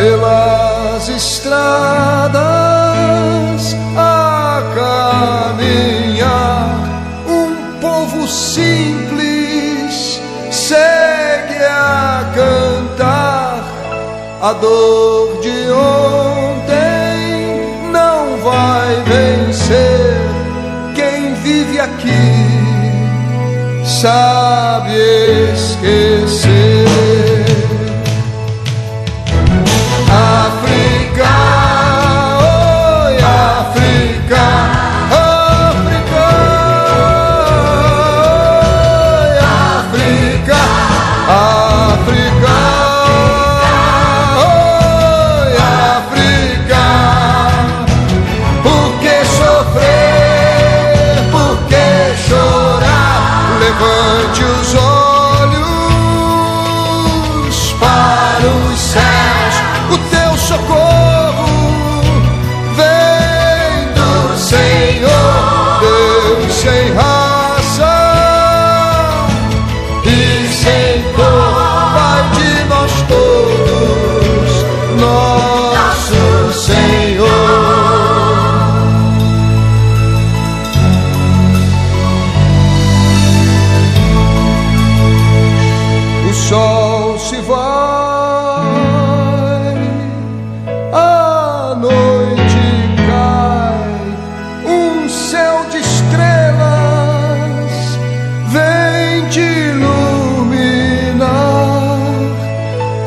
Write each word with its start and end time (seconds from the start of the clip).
pelas 0.00 1.08
estradas 1.10 2.40
a 3.94 4.62
caminhar. 5.54 6.88
Um 7.28 7.78
povo 7.80 8.26
simples 8.26 10.18
segue 10.50 11.62
a 11.62 12.32
cantar 12.34 13.62
a 14.40 14.54
dor 14.54 15.38
de 15.42 15.70
ontem. 15.70 16.70
Não 17.92 18.38
vai 18.38 19.02
vencer 19.04 20.16
quem 20.94 21.34
vive 21.34 21.78
aqui, 21.78 22.38
sabe 23.84 24.96
esquecer. 25.52 26.49
never 53.80 54.49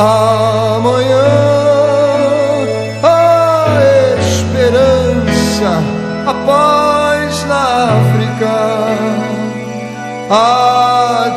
Amanhã 0.00 1.24
a 3.02 3.80
esperança, 4.20 5.82
a 6.24 6.34
paz 6.46 7.44
na 7.48 7.98
África. 7.98 8.54
A 10.30 11.34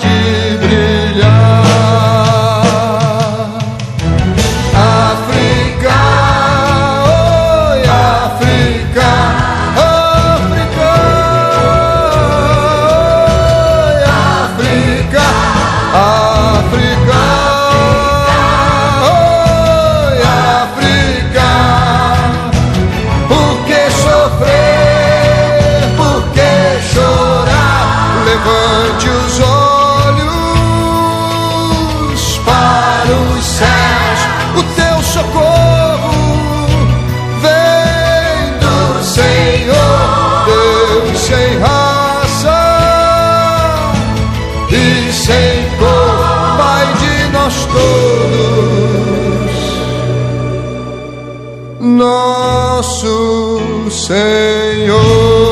nosso 52.82 53.92
Senhor. 53.92 55.51